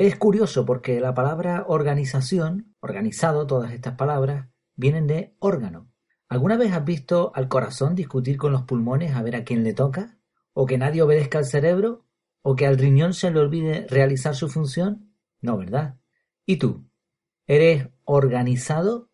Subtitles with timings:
[0.00, 5.92] Es curioso porque la palabra organización, organizado, todas estas palabras, vienen de órgano.
[6.26, 9.74] ¿Alguna vez has visto al corazón discutir con los pulmones a ver a quién le
[9.74, 10.16] toca?
[10.54, 12.06] ¿O que nadie obedezca al cerebro?
[12.40, 15.12] ¿O que al riñón se le olvide realizar su función?
[15.42, 15.98] No, ¿verdad?
[16.46, 16.88] ¿Y tú?
[17.46, 19.10] ¿Eres organizado?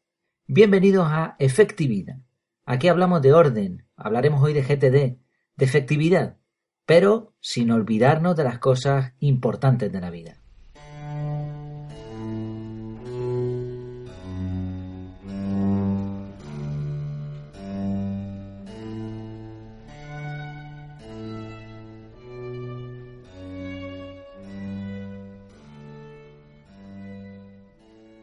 [0.46, 2.21] Bienvenidos a Efectividad.
[2.64, 5.18] Aquí hablamos de orden, hablaremos hoy de GTD,
[5.57, 6.39] de efectividad,
[6.84, 10.45] pero sin olvidarnos de las cosas importantes de la vida.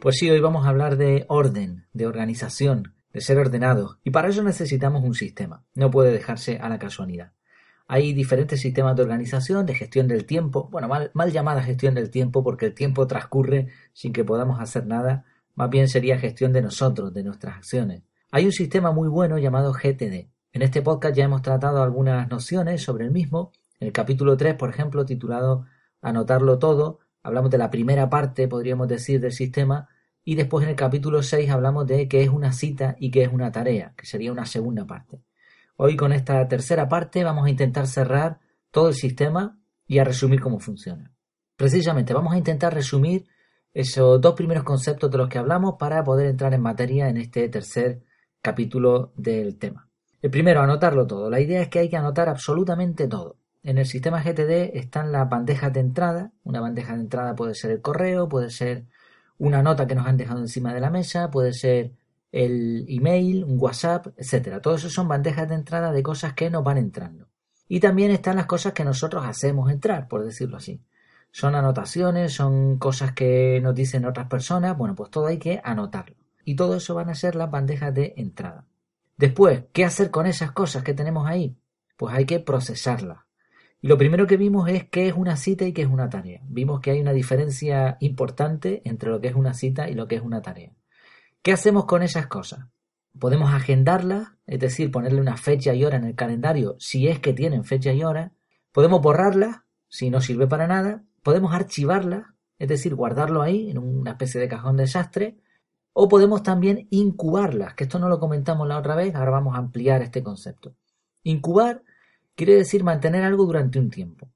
[0.04, 4.28] Pues sí, hoy vamos a hablar de orden, de organización, de ser ordenado, y para
[4.28, 5.64] eso necesitamos un sistema.
[5.76, 7.32] No puede dejarse a la casualidad.
[7.88, 12.10] Hay diferentes sistemas de organización, de gestión del tiempo, bueno, mal, mal llamada gestión del
[12.10, 15.24] tiempo porque el tiempo transcurre sin que podamos hacer nada,
[15.56, 18.04] más bien sería gestión de nosotros, de nuestras acciones.
[18.30, 20.28] Hay un sistema muy bueno llamado GTD.
[20.52, 23.54] En este podcast ya hemos tratado algunas nociones sobre el mismo.
[23.80, 25.66] En el capítulo 3, por ejemplo, titulado
[26.02, 29.88] Anotarlo todo, hablamos de la primera parte, podríamos decir, del sistema,
[30.26, 33.32] y después en el capítulo 6 hablamos de qué es una cita y qué es
[33.32, 35.22] una tarea, que sería una segunda parte.
[35.76, 38.40] Hoy con esta tercera parte vamos a intentar cerrar
[38.72, 41.12] todo el sistema y a resumir cómo funciona.
[41.56, 43.26] Precisamente vamos a intentar resumir
[43.74, 47.50] esos dos primeros conceptos de los que hablamos para poder entrar en materia en este
[47.50, 48.04] tercer
[48.42, 49.90] capítulo del tema.
[50.22, 51.30] El primero, anotarlo todo.
[51.30, 53.38] La idea es que hay que anotar absolutamente todo.
[53.64, 56.32] En el sistema GTD están las bandejas de entrada.
[56.44, 58.86] Una bandeja de entrada puede ser el correo, puede ser
[59.38, 61.94] una nota que nos han dejado encima de la mesa, puede ser
[62.32, 64.62] el email, un WhatsApp, etcétera.
[64.62, 67.28] Todo eso son bandejas de entrada de cosas que nos van entrando.
[67.68, 70.82] Y también están las cosas que nosotros hacemos entrar, por decirlo así.
[71.32, 76.16] Son anotaciones, son cosas que nos dicen otras personas, bueno, pues todo hay que anotarlo.
[76.46, 78.66] Y todo eso van a ser las bandejas de entrada.
[79.18, 81.56] Después, ¿qué hacer con esas cosas que tenemos ahí?
[81.98, 83.20] Pues hay que procesarlas.
[83.84, 86.40] Lo primero que vimos es qué es una cita y qué es una tarea.
[86.48, 90.16] Vimos que hay una diferencia importante entre lo que es una cita y lo que
[90.16, 90.72] es una tarea.
[91.42, 92.68] ¿Qué hacemos con esas cosas?
[93.20, 97.34] Podemos agendarlas, es decir, ponerle una fecha y hora en el calendario si es que
[97.34, 98.32] tienen fecha y hora.
[98.72, 101.04] Podemos borrarlas si no sirve para nada.
[101.22, 102.28] Podemos archivarlas,
[102.60, 105.36] es decir, guardarlo ahí en una especie de cajón desastre.
[105.92, 109.60] O podemos también incubarlas, que esto no lo comentamos la otra vez, ahora vamos a
[109.60, 110.74] ampliar este concepto.
[111.24, 111.84] Incubar
[112.36, 114.30] quiere decir mantener algo durante un tiempo.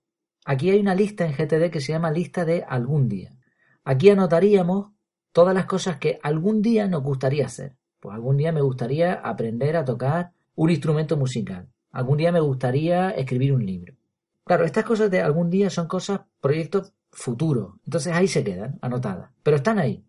[0.46, 3.36] Aquí hay una lista en GTD que se llama lista de algún día.
[3.84, 4.92] Aquí anotaríamos
[5.32, 7.76] todas las cosas que algún día nos gustaría hacer.
[8.00, 11.68] Pues algún día me gustaría aprender a tocar un instrumento musical.
[11.92, 13.96] Algún día me gustaría escribir un libro.
[14.46, 17.76] Claro, estas cosas de algún día son cosas, proyectos futuros.
[17.86, 19.32] Entonces ahí se quedan, anotadas.
[19.44, 20.04] Pero están ahí.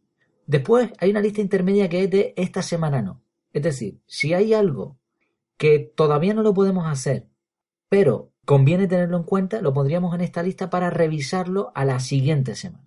[0.46, 3.22] Después hay una lista intermedia que es de esta semana no.
[3.52, 4.96] Es decir, si hay algo
[5.56, 7.27] que todavía no lo podemos hacer
[7.88, 12.54] pero conviene tenerlo en cuenta, lo pondríamos en esta lista para revisarlo a la siguiente
[12.54, 12.84] semana.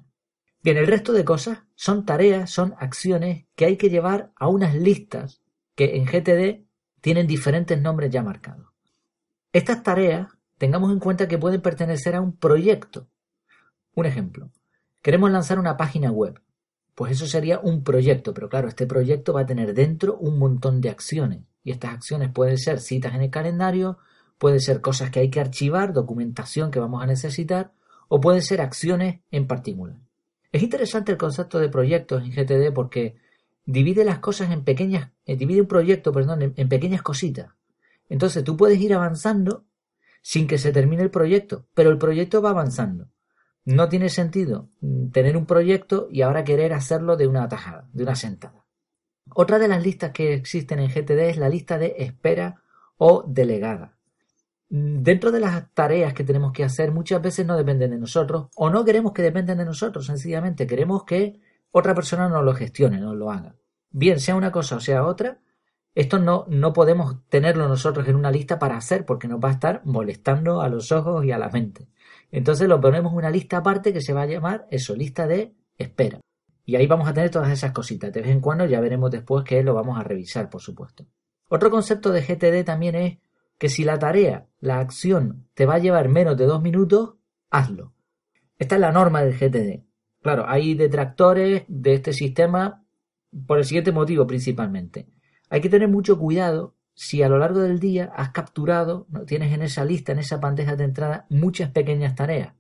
[0.63, 4.75] Bien, el resto de cosas son tareas, son acciones que hay que llevar a unas
[4.75, 5.41] listas
[5.75, 6.65] que en GTD
[7.01, 8.67] tienen diferentes nombres ya marcados.
[9.53, 13.07] Estas tareas, tengamos en cuenta que pueden pertenecer a un proyecto.
[13.95, 14.51] Un ejemplo,
[15.01, 16.39] queremos lanzar una página web.
[16.93, 20.79] Pues eso sería un proyecto, pero claro, este proyecto va a tener dentro un montón
[20.79, 21.41] de acciones.
[21.63, 23.97] Y estas acciones pueden ser citas en el calendario,
[24.41, 27.73] Puede ser cosas que hay que archivar, documentación que vamos a necesitar,
[28.07, 29.97] o pueden ser acciones en particular.
[30.51, 33.17] Es interesante el concepto de proyectos en GTD porque
[33.67, 37.51] divide las cosas en pequeñas, eh, divide un proyecto, perdón, en, en pequeñas cositas.
[38.09, 39.67] Entonces tú puedes ir avanzando
[40.23, 43.09] sin que se termine el proyecto, pero el proyecto va avanzando.
[43.63, 48.01] No tiene sentido mm, tener un proyecto y ahora querer hacerlo de una tajada, de
[48.01, 48.65] una sentada.
[49.35, 52.63] Otra de las listas que existen en GTD es la lista de espera
[52.97, 53.99] o delegada.
[54.73, 58.69] Dentro de las tareas que tenemos que hacer muchas veces no dependen de nosotros o
[58.69, 61.41] no queremos que dependan de nosotros, sencillamente queremos que
[61.71, 63.57] otra persona nos lo gestione, nos lo haga.
[63.89, 65.41] Bien, sea una cosa o sea otra,
[65.93, 69.51] esto no, no podemos tenerlo nosotros en una lista para hacer porque nos va a
[69.51, 71.89] estar molestando a los ojos y a la mente.
[72.31, 75.53] Entonces lo ponemos en una lista aparte que se va a llamar eso, lista de
[75.77, 76.21] espera.
[76.63, 78.13] Y ahí vamos a tener todas esas cositas.
[78.13, 81.05] De vez en cuando ya veremos después que lo vamos a revisar, por supuesto.
[81.49, 83.17] Otro concepto de GTD también es
[83.61, 87.17] que si la tarea, la acción, te va a llevar menos de dos minutos,
[87.51, 87.93] hazlo.
[88.57, 89.85] Esta es la norma del GTD.
[90.19, 92.83] Claro, hay detractores de este sistema
[93.45, 95.09] por el siguiente motivo principalmente.
[95.51, 99.61] Hay que tener mucho cuidado si a lo largo del día has capturado, tienes en
[99.61, 102.55] esa lista, en esa bandeja de entrada, muchas pequeñas tareas.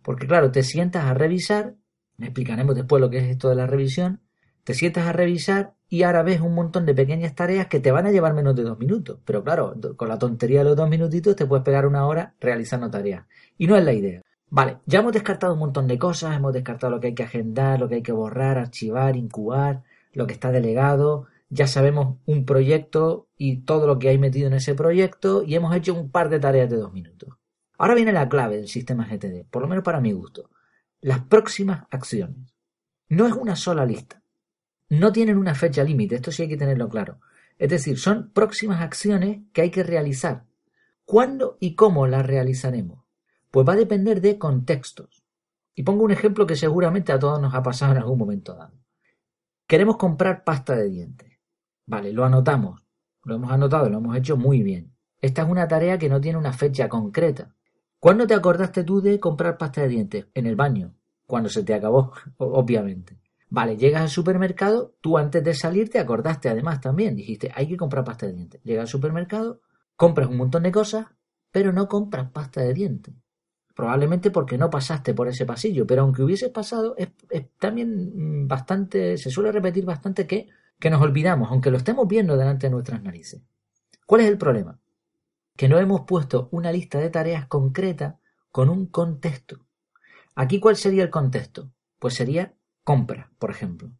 [0.00, 1.74] Porque claro, te sientas a revisar
[2.20, 4.22] explicaremos después lo que es esto de la revisión,
[4.62, 8.06] te sientas a revisar y ahora ves un montón de pequeñas tareas que te van
[8.06, 9.18] a llevar menos de dos minutos.
[9.24, 12.90] Pero claro, con la tontería de los dos minutitos te puedes pegar una hora realizando
[12.90, 13.26] tareas.
[13.56, 14.22] Y no es la idea.
[14.48, 17.80] Vale, ya hemos descartado un montón de cosas, hemos descartado lo que hay que agendar,
[17.80, 23.28] lo que hay que borrar, archivar, incubar, lo que está delegado, ya sabemos un proyecto
[23.36, 26.40] y todo lo que hay metido en ese proyecto y hemos hecho un par de
[26.40, 27.34] tareas de dos minutos.
[27.78, 30.50] Ahora viene la clave del sistema GTD, por lo menos para mi gusto.
[31.00, 32.54] Las próximas acciones.
[33.08, 34.22] No es una sola lista.
[34.88, 37.20] No tienen una fecha límite, esto sí hay que tenerlo claro.
[37.58, 40.44] Es decir, son próximas acciones que hay que realizar.
[41.04, 43.04] ¿Cuándo y cómo las realizaremos?
[43.50, 45.24] Pues va a depender de contextos.
[45.74, 48.78] Y pongo un ejemplo que seguramente a todos nos ha pasado en algún momento dado.
[49.66, 51.38] Queremos comprar pasta de dientes.
[51.86, 52.86] Vale, lo anotamos.
[53.24, 54.94] Lo hemos anotado, lo hemos hecho muy bien.
[55.20, 57.54] Esta es una tarea que no tiene una fecha concreta.
[57.98, 60.26] ¿Cuándo te acordaste tú de comprar pasta de dientes?
[60.34, 60.94] En el baño.
[61.26, 63.18] Cuando se te acabó, obviamente.
[63.48, 67.76] Vale, llegas al supermercado, tú antes de salir te acordaste además también, dijiste, hay que
[67.76, 68.60] comprar pasta de dientes.
[68.64, 69.60] Llegas al supermercado,
[69.94, 71.06] compras un montón de cosas,
[71.52, 73.14] pero no compras pasta de dientes.
[73.74, 77.10] Probablemente porque no pasaste por ese pasillo, pero aunque hubieses pasado, es,
[77.58, 80.48] también bastante, se suele repetir bastante que,
[80.80, 83.42] que nos olvidamos, aunque lo estemos viendo delante de nuestras narices.
[84.06, 84.80] ¿Cuál es el problema?
[85.56, 88.18] Que no hemos puesto una lista de tareas concreta
[88.50, 89.66] con un contexto.
[90.34, 91.70] Aquí, ¿cuál sería el contexto?
[91.98, 92.54] Pues sería
[92.86, 93.90] compra, por ejemplo.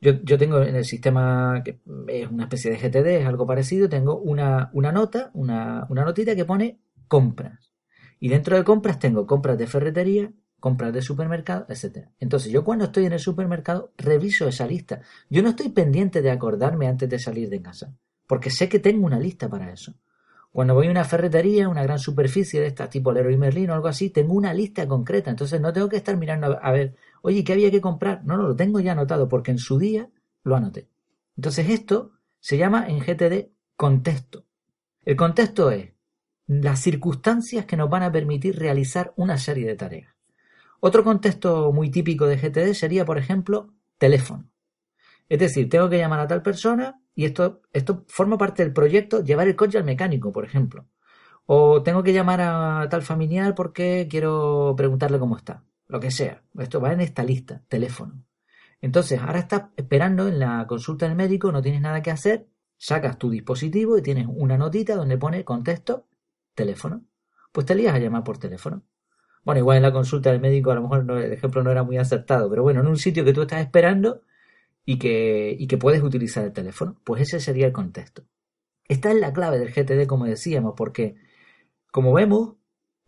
[0.00, 3.90] Yo, yo, tengo en el sistema, que es una especie de GTD, es algo parecido,
[3.90, 7.74] tengo una, una nota, una, una notita que pone compras.
[8.18, 12.08] Y dentro de compras tengo compras de ferretería, compras de supermercado, etc.
[12.18, 15.02] Entonces yo cuando estoy en el supermercado reviso esa lista.
[15.28, 17.94] Yo no estoy pendiente de acordarme antes de salir de casa,
[18.26, 19.92] porque sé que tengo una lista para eso.
[20.52, 23.88] Cuando voy a una ferretería, una gran superficie de esta tipo Leroy Merlin o algo
[23.88, 27.52] así, tengo una lista concreta, entonces no tengo que estar mirando a ver Oye, ¿qué
[27.52, 28.24] había que comprar?
[28.24, 30.08] No, no, lo tengo ya anotado porque en su día
[30.42, 30.88] lo anoté.
[31.36, 34.46] Entonces esto se llama en GTD contexto.
[35.04, 35.92] El contexto es
[36.46, 40.14] las circunstancias que nos van a permitir realizar una serie de tareas.
[40.80, 44.50] Otro contexto muy típico de GTD sería, por ejemplo, teléfono.
[45.28, 49.22] Es decir, tengo que llamar a tal persona y esto, esto forma parte del proyecto
[49.22, 50.88] llevar el coche al mecánico, por ejemplo.
[51.46, 56.42] O tengo que llamar a tal familiar porque quiero preguntarle cómo está lo que sea.
[56.58, 58.24] Esto va en esta lista, teléfono.
[58.80, 62.46] Entonces, ahora estás esperando en la consulta del médico, no tienes nada que hacer,
[62.76, 66.06] sacas tu dispositivo y tienes una notita donde pone contexto,
[66.54, 67.04] teléfono.
[67.52, 68.82] Pues te lías a llamar por teléfono.
[69.44, 71.98] Bueno, igual en la consulta del médico a lo mejor el ejemplo no era muy
[71.98, 74.22] acertado, pero bueno, en un sitio que tú estás esperando
[74.84, 78.24] y que, y que puedes utilizar el teléfono, pues ese sería el contexto.
[78.88, 81.16] Esta es la clave del GTD, como decíamos, porque,
[81.90, 82.56] como vemos,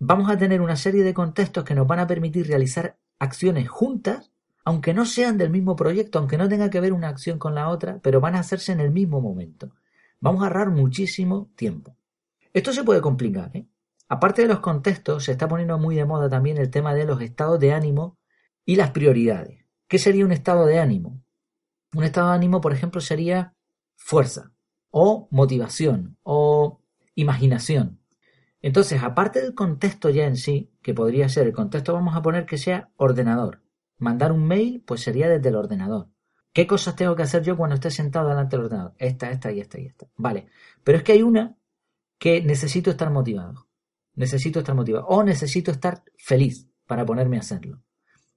[0.05, 4.33] vamos a tener una serie de contextos que nos van a permitir realizar acciones juntas,
[4.65, 7.69] aunque no sean del mismo proyecto, aunque no tenga que ver una acción con la
[7.69, 9.71] otra, pero van a hacerse en el mismo momento.
[10.19, 11.97] Vamos a ahorrar muchísimo tiempo.
[12.53, 13.57] Esto se puede complicar.
[13.57, 13.69] ¿eh?
[14.09, 17.23] Aparte de los contextos, se está poniendo muy de moda también el tema de los
[17.23, 18.19] estados de ánimo
[18.65, 19.65] y las prioridades.
[19.87, 21.23] ¿Qué sería un estado de ánimo?
[21.95, 23.55] Un estado de ánimo, por ejemplo, sería
[23.95, 24.51] fuerza
[24.91, 26.81] o motivación o
[27.15, 28.02] imaginación.
[28.63, 32.47] Entonces, aparte del contexto ya en sí, que podría ser el contexto, vamos a poner
[32.47, 33.61] que sea ordenador.
[33.99, 36.09] Mandar un mail, pues sería desde el ordenador.
[36.53, 38.95] ¿Qué cosas tengo que hacer yo cuando esté sentado delante del ordenador?
[38.99, 40.07] Esta, esta y esta y esta.
[40.17, 40.47] Vale.
[40.85, 41.57] Pero es que hay una
[42.19, 43.67] que necesito estar motivado.
[44.15, 45.07] Necesito estar motivado.
[45.07, 47.83] O necesito estar feliz para ponerme a hacerlo.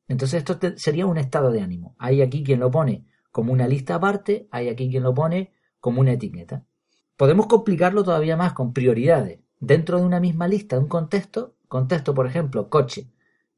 [0.07, 1.95] Entonces esto sería un estado de ánimo.
[1.99, 6.01] Hay aquí quien lo pone como una lista aparte, hay aquí quien lo pone como
[6.01, 6.65] una etiqueta.
[7.17, 12.13] Podemos complicarlo todavía más con prioridades dentro de una misma lista, de un contexto, contexto,
[12.13, 13.09] por ejemplo, coche,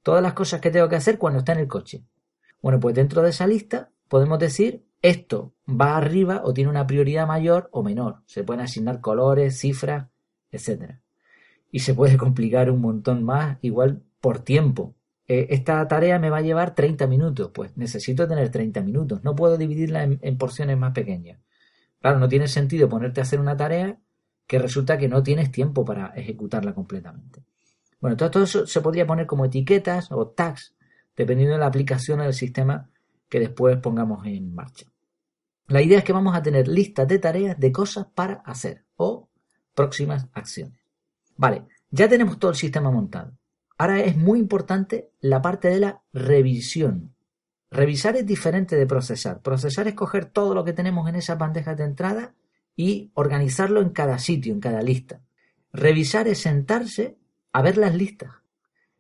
[0.04, 2.04] todas las cosas que tengo que hacer cuando está en el coche.
[2.62, 7.28] Bueno, pues dentro de esa lista podemos decir esto va arriba o tiene una prioridad
[7.28, 8.24] mayor o menor.
[8.26, 10.08] Se pueden asignar colores, cifras,
[10.52, 10.96] etc.
[11.72, 14.96] Y se puede complicar un montón más, igual por tiempo.
[15.28, 19.24] Eh, esta tarea me va a llevar 30 minutos, pues necesito tener 30 minutos.
[19.24, 21.40] No puedo dividirla en porciones más pequeñas.
[22.02, 24.00] Claro, no tiene sentido ponerte a hacer una tarea
[24.48, 27.44] que resulta que no tienes tiempo para ejecutarla completamente.
[28.00, 30.74] Bueno, todo, eso se podría poner como etiquetas o tags,
[31.16, 32.90] dependiendo de la aplicación del sistema
[33.28, 34.86] que después pongamos en marcha.
[35.68, 39.28] La idea es que vamos a tener listas de tareas de cosas para hacer o
[39.76, 40.80] próximas acciones.
[41.36, 43.34] Vale, ya tenemos todo el sistema montado.
[43.78, 47.14] Ahora es muy importante la parte de la revisión.
[47.70, 49.42] Revisar es diferente de procesar.
[49.42, 52.34] Procesar es coger todo lo que tenemos en esas bandejas de entrada
[52.78, 55.20] y organizarlo en cada sitio, en cada lista.
[55.74, 57.18] Revisar es sentarse
[57.52, 58.32] a ver las listas.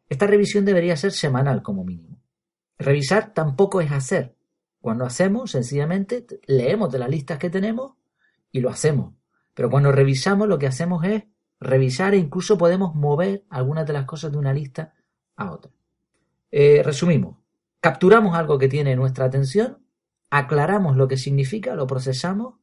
[0.09, 2.17] Esta revisión debería ser semanal como mínimo.
[2.79, 4.35] Revisar tampoco es hacer.
[4.81, 7.93] Cuando hacemos, sencillamente leemos de las listas que tenemos
[8.51, 9.13] y lo hacemos.
[9.53, 11.23] Pero cuando revisamos, lo que hacemos es
[11.59, 14.93] revisar e incluso podemos mover algunas de las cosas de una lista
[15.35, 15.71] a otra.
[16.49, 17.37] Eh, resumimos,
[17.79, 19.79] capturamos algo que tiene nuestra atención,
[20.29, 22.55] aclaramos lo que significa, lo procesamos,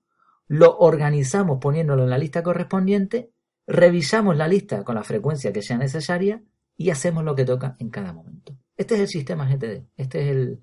[0.49, 3.31] lo organizamos poniéndolo en la lista correspondiente,
[3.67, 6.43] revisamos la lista con la frecuencia que sea necesaria
[6.77, 8.57] y hacemos lo que toca en cada momento.
[8.77, 10.59] Este es el sistema GTD, este es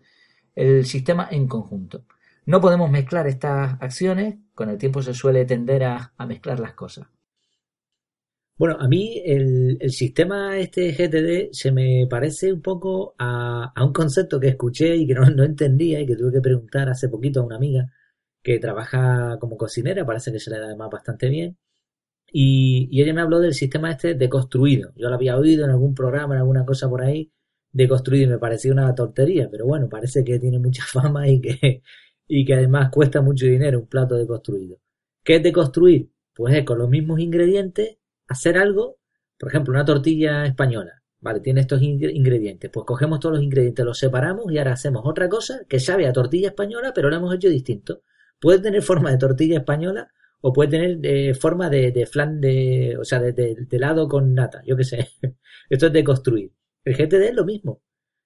[0.55, 2.05] el, sistema en conjunto.
[2.45, 7.07] No podemos mezclar estas acciones, con el tiempo se suele tender a, mezclar las cosas.
[8.57, 14.39] Bueno, a mí el, sistema este GTD se me parece un poco a, un concepto
[14.39, 17.45] que escuché y que no, no, entendía y que tuve que preguntar hace poquito a
[17.45, 17.91] una amiga
[18.43, 21.57] que trabaja como cocinera, parece que se le da además bastante bien.
[22.31, 24.93] Y, ella me habló del sistema este de construido.
[24.95, 27.31] Yo lo había oído en algún programa, en alguna cosa por ahí,
[27.71, 31.41] de construir y me parecía una tontería, pero bueno, parece que tiene mucha fama y
[31.41, 31.83] que,
[32.27, 34.77] y que además cuesta mucho dinero un plato de construido.
[35.23, 36.11] ¿Qué es de construir?
[36.33, 38.99] Pues es con los mismos ingredientes hacer algo,
[39.37, 41.03] por ejemplo, una tortilla española.
[41.19, 42.71] Vale, tiene estos ingredientes.
[42.71, 46.13] Pues cogemos todos los ingredientes, los separamos y ahora hacemos otra cosa que sabe a
[46.13, 48.01] tortilla española, pero lo hemos hecho distinto.
[48.41, 52.97] Puede tener forma de tortilla española o puede tener eh, forma de, de, flan de,
[52.99, 55.09] o sea, de, de, helado con nata, yo qué sé.
[55.69, 56.51] Esto es de construir.
[56.83, 57.83] El GTD es lo mismo.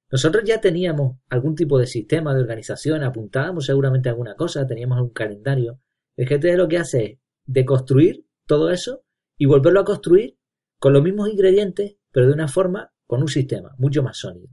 [0.09, 5.09] Nosotros ya teníamos algún tipo de sistema de organización, apuntábamos seguramente alguna cosa, teníamos un
[5.09, 5.81] calendario.
[6.15, 9.03] El GTD lo que hace es deconstruir todo eso
[9.37, 10.37] y volverlo a construir
[10.79, 14.47] con los mismos ingredientes, pero de una forma con un sistema mucho más sólido.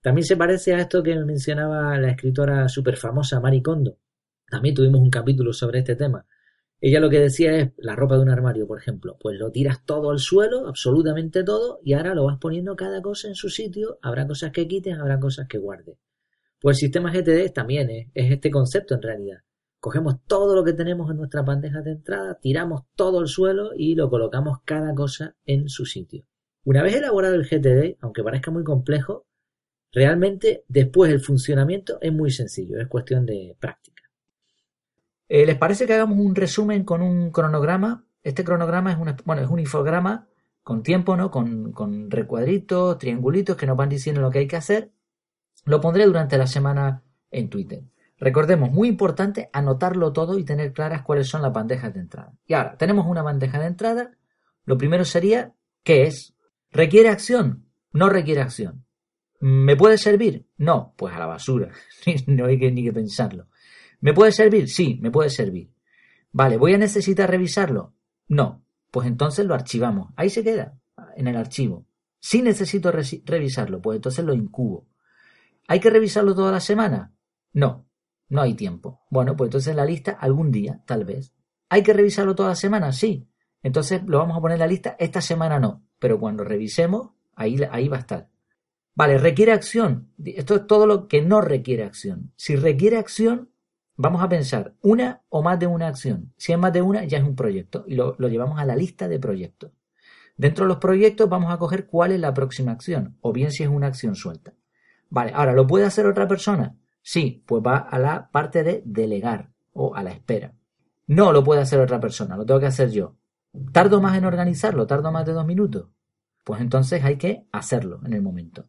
[0.00, 3.98] También se parece a esto que mencionaba la escritora súper famosa Marie Kondo.
[4.54, 6.24] También tuvimos un capítulo sobre este tema.
[6.80, 9.84] Ella lo que decía es la ropa de un armario, por ejemplo, pues lo tiras
[9.84, 13.98] todo al suelo, absolutamente todo, y ahora lo vas poniendo cada cosa en su sitio,
[14.00, 15.98] habrá cosas que quites, habrá cosas que guardes.
[16.60, 19.38] Pues el sistema GTD también es, es este concepto en realidad.
[19.80, 23.96] Cogemos todo lo que tenemos en nuestra bandeja de entrada, tiramos todo al suelo y
[23.96, 26.26] lo colocamos cada cosa en su sitio.
[26.62, 29.26] Una vez elaborado el GTD, aunque parezca muy complejo,
[29.90, 33.93] realmente después el funcionamiento es muy sencillo, es cuestión de práctica.
[35.28, 38.04] Eh, ¿Les parece que hagamos un resumen con un cronograma?
[38.22, 40.28] Este cronograma es, una, bueno, es un infograma
[40.62, 41.30] con tiempo, ¿no?
[41.30, 44.92] Con, con recuadritos, triangulitos que nos van diciendo lo que hay que hacer.
[45.64, 47.84] Lo pondré durante la semana en Twitter.
[48.18, 52.32] Recordemos, muy importante, anotarlo todo y tener claras cuáles son las bandejas de entrada.
[52.46, 54.12] Y ahora, tenemos una bandeja de entrada.
[54.64, 55.52] Lo primero sería,
[55.82, 56.34] ¿qué es?
[56.70, 57.66] ¿Requiere acción?
[57.92, 58.84] No requiere acción.
[59.40, 60.46] ¿Me puede servir?
[60.56, 61.70] No, pues a la basura.
[62.26, 63.48] no hay que, ni que pensarlo.
[64.00, 64.68] ¿Me puede servir?
[64.68, 65.72] Sí, me puede servir.
[66.32, 67.94] Vale, ¿voy a necesitar revisarlo?
[68.28, 68.64] No.
[68.90, 70.12] Pues entonces lo archivamos.
[70.14, 70.78] Ahí se queda,
[71.16, 71.86] en el archivo.
[72.20, 74.86] Si necesito revisarlo, pues entonces lo incubo.
[75.66, 77.12] ¿Hay que revisarlo toda la semana?
[77.52, 77.86] No,
[78.28, 79.00] no hay tiempo.
[79.10, 81.34] Bueno, pues entonces en la lista algún día, tal vez.
[81.68, 82.92] ¿Hay que revisarlo toda la semana?
[82.92, 83.28] Sí.
[83.62, 85.84] Entonces lo vamos a poner en la lista, esta semana no.
[85.98, 88.30] Pero cuando revisemos, ahí, ahí va a estar.
[88.94, 90.12] Vale, requiere acción.
[90.24, 92.32] Esto es todo lo que no requiere acción.
[92.36, 93.50] Si requiere acción,
[93.96, 96.32] Vamos a pensar una o más de una acción.
[96.36, 99.06] Si es más de una, ya es un proyecto y lo, llevamos a la lista
[99.06, 99.70] de proyectos.
[100.36, 103.62] Dentro de los proyectos vamos a coger cuál es la próxima acción, o bien si
[103.62, 104.52] es una acción suelta.
[105.10, 106.76] Vale, ahora, ¿lo puede hacer otra persona?
[107.02, 110.54] Sí, pues va a la parte de delegar o a la espera.
[111.06, 113.14] No lo puede hacer otra persona, lo tengo que hacer yo.
[113.70, 114.88] ¿Tardo más en organizarlo?
[114.88, 115.88] ¿Tardo más de dos minutos?
[116.42, 118.64] Pues entonces hay que hacerlo en el momento.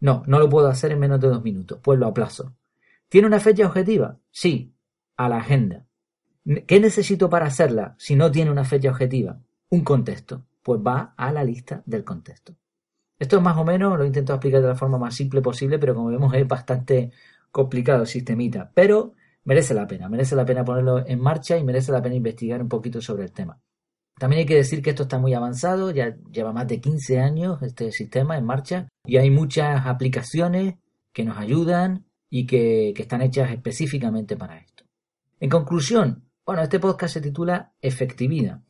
[0.00, 2.54] No, no lo puedo hacer en menos de dos minutos, pues lo aplazo.
[3.12, 4.18] ¿Tiene una fecha objetiva?
[4.30, 4.72] Sí,
[5.18, 5.84] a la agenda.
[6.66, 9.38] ¿Qué necesito para hacerla si no tiene una fecha objetiva?
[9.68, 10.46] Un contexto.
[10.62, 12.54] Pues va a la lista del contexto.
[13.18, 15.94] Esto es más o menos, lo intento explicar de la forma más simple posible, pero
[15.94, 17.10] como vemos es bastante
[17.50, 18.72] complicado el sistemita.
[18.72, 19.12] Pero
[19.44, 22.70] merece la pena, merece la pena ponerlo en marcha y merece la pena investigar un
[22.70, 23.60] poquito sobre el tema.
[24.18, 27.62] También hay que decir que esto está muy avanzado, ya lleva más de 15 años
[27.62, 30.76] este sistema en marcha y hay muchas aplicaciones
[31.12, 34.84] que nos ayudan y que, están hechas específicamente para esto.
[35.38, 38.62] En conclusión, bueno, este podcast se titula Efectividad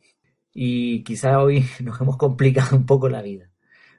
[0.53, 3.49] y quizá hoy nos hemos complicado un poco la vida.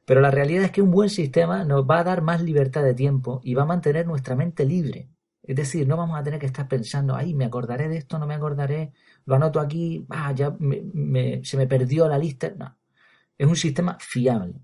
[0.05, 2.93] Pero la realidad es que un buen sistema nos va a dar más libertad de
[2.93, 5.09] tiempo y va a mantener nuestra mente libre.
[5.43, 8.27] Es decir, no vamos a tener que estar pensando, ay, me acordaré de esto, no
[8.27, 8.93] me acordaré,
[9.25, 10.55] lo anoto aquí, ah, ya
[11.43, 12.53] se me perdió la lista.
[12.55, 12.77] No,
[13.39, 14.61] es un sistema fiable.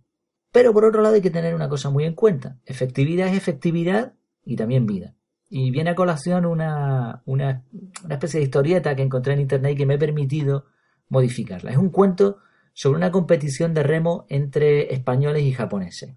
[0.52, 2.58] Pero por otro lado hay que tener una cosa muy en cuenta.
[2.66, 4.12] Efectividad es efectividad
[4.44, 5.14] y también vida.
[5.48, 7.64] Y viene a colación una, una,
[8.08, 10.66] especie de historieta que encontré en internet y que me he permitido
[11.08, 11.72] modificarla.
[11.72, 12.38] Es un cuento
[12.72, 16.16] sobre una competición de remo entre españoles y japoneses.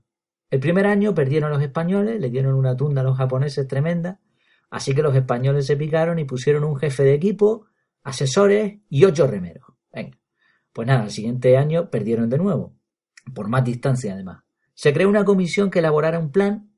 [0.51, 4.19] El primer año perdieron los españoles, le dieron una tunda a los japoneses tremenda,
[4.69, 7.65] así que los españoles se picaron y pusieron un jefe de equipo,
[8.03, 9.65] asesores y ocho remeros.
[9.91, 10.17] Venga.
[10.71, 12.75] Pues nada, el siguiente año perdieron de nuevo,
[13.33, 14.43] por más distancia además.
[14.73, 16.72] Se creó una comisión que elaborara un plan,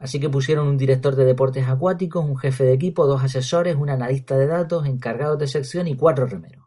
[0.00, 3.90] así que pusieron un director de deportes acuáticos, un jefe de equipo, dos asesores, un
[3.90, 6.66] analista de datos, encargados de sección y cuatro remeros.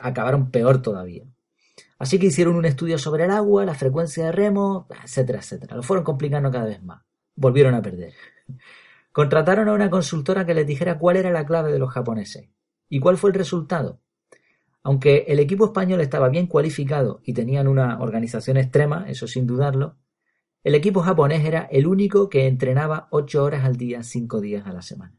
[0.00, 1.24] acabaron peor todavía.
[1.98, 5.76] Así que hicieron un estudio sobre el agua, la frecuencia de remo, etcétera, etcétera.
[5.76, 7.02] Lo fueron complicando cada vez más.
[7.34, 8.14] Volvieron a perder.
[9.12, 12.48] Contrataron a una consultora que les dijera cuál era la clave de los japoneses.
[12.88, 14.00] ¿Y cuál fue el resultado?
[14.82, 19.96] Aunque el equipo español estaba bien cualificado y tenían una organización extrema, eso sin dudarlo,
[20.62, 24.72] el equipo japonés era el único que entrenaba ocho horas al día, cinco días a
[24.72, 25.16] la semana.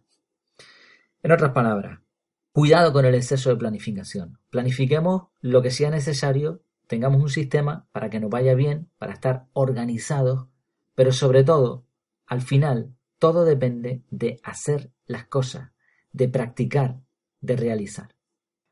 [1.23, 1.99] En otras palabras,
[2.51, 4.39] cuidado con el exceso de planificación.
[4.49, 9.45] Planifiquemos lo que sea necesario tengamos un sistema para que nos vaya bien, para estar
[9.53, 10.47] organizados,
[10.93, 11.85] pero sobre todo,
[12.25, 15.71] al final, todo depende de hacer las cosas,
[16.11, 16.99] de practicar,
[17.39, 18.09] de realizar.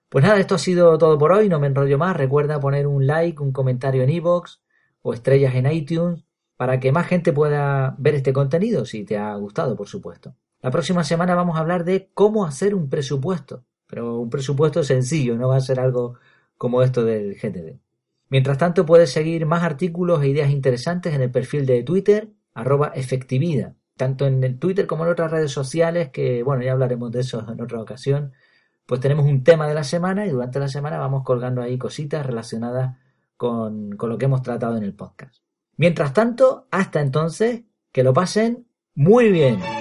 [0.10, 3.08] Pues nada, esto ha sido todo por hoy, no me enrollo más, recuerda poner un
[3.08, 4.60] like, un comentario en iVoox
[5.02, 6.26] o estrellas en iTunes
[6.60, 10.36] para que más gente pueda ver este contenido, si te ha gustado, por supuesto.
[10.62, 15.38] La próxima semana vamos a hablar de cómo hacer un presupuesto, pero un presupuesto sencillo,
[15.38, 16.16] no va a ser algo
[16.58, 17.80] como esto del GTD.
[18.28, 22.92] Mientras tanto, puedes seguir más artículos e ideas interesantes en el perfil de Twitter, arroba
[22.94, 27.40] efectividad, tanto en Twitter como en otras redes sociales, que bueno, ya hablaremos de eso
[27.50, 28.34] en otra ocasión.
[28.86, 32.26] Pues tenemos un tema de la semana y durante la semana vamos colgando ahí cositas
[32.26, 32.98] relacionadas
[33.38, 35.42] con, con lo que hemos tratado en el podcast.
[35.80, 37.62] Mientras tanto, hasta entonces,
[37.94, 39.79] que lo pasen muy bien.